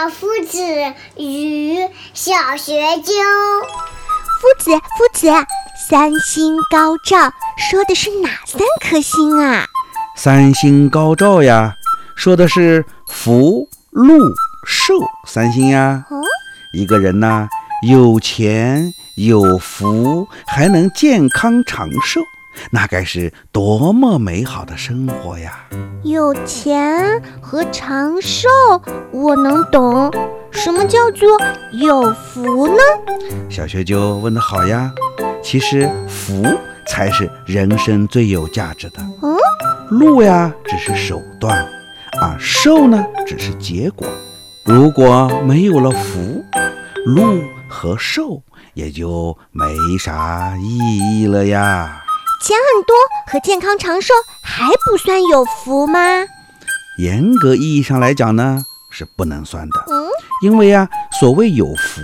[0.00, 0.62] 老夫子
[1.16, 1.76] 与
[2.14, 3.12] 小学究。
[4.40, 4.78] 夫子，夫
[5.12, 5.26] 子，
[5.88, 9.66] 三星高照说的是哪三颗星啊？
[10.16, 11.74] 三星高照呀，
[12.14, 14.16] 说的是福、禄、
[14.64, 14.94] 寿
[15.26, 16.04] 三星呀。
[16.08, 16.22] 哦，
[16.72, 17.48] 一个人呐，
[17.84, 22.20] 有钱有福，还能健康长寿，
[22.70, 25.64] 那该是多么美好的生活呀！
[26.04, 28.48] 有钱和长寿，
[29.12, 30.12] 我能懂。
[30.50, 31.28] 什么叫做
[31.72, 32.74] 有福呢？
[33.48, 34.92] 小学究问得好呀。
[35.42, 36.44] 其实福
[36.86, 38.94] 才是人生最有价值的。
[39.22, 39.36] 嗯，
[39.90, 41.66] 禄呀只是手段，
[42.20, 44.06] 而寿呢只是结果。
[44.64, 46.44] 如果没有了福，
[47.06, 48.42] 禄和寿
[48.74, 49.64] 也就没
[49.98, 52.04] 啥意义了呀。
[52.40, 52.94] 钱很多
[53.26, 55.98] 和健康长寿还不算有福吗？
[56.98, 59.84] 严格意义上来讲呢，是不能算的。
[59.88, 60.08] 嗯，
[60.42, 60.88] 因为呀，
[61.20, 62.00] 所谓有福，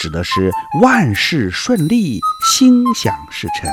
[0.00, 0.50] 指的是
[0.82, 2.20] 万事顺利、
[2.52, 3.70] 心想事成。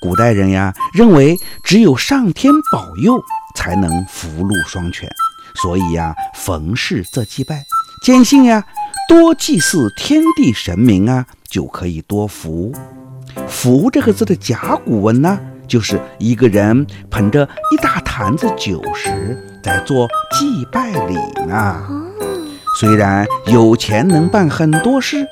[0.00, 3.22] 古代人呀，认为只有上天保佑，
[3.54, 5.10] 才能福禄双全，
[5.62, 7.64] 所以呀，逢事则祭拜，
[8.02, 8.64] 坚信呀，
[9.08, 12.72] 多祭祀天地神明啊，就可以多福。
[13.48, 21.14] 福这个字的甲骨文呢，就是一个人捧着一大坛子酒时，在做祭拜礼
[21.46, 21.82] 呢。
[22.80, 25.26] 虽然有钱能办很多事，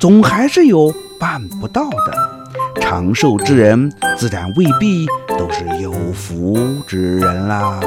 [0.00, 2.80] 总还是有办不到的。
[2.80, 6.56] 长寿之人，自然未必都是有福
[6.86, 7.80] 之人啦。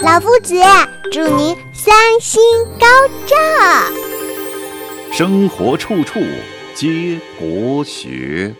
[0.00, 0.54] 老夫子，
[1.10, 2.40] 祝您三星
[2.78, 2.86] 高
[3.26, 3.36] 照。
[5.12, 6.20] 生活处处
[6.74, 8.54] 皆国学。